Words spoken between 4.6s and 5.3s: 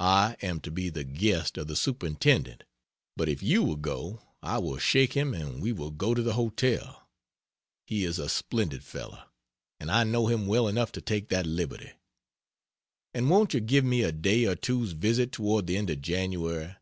shake